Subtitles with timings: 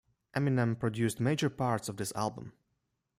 [0.35, 2.53] Eminem produced major parts of this album.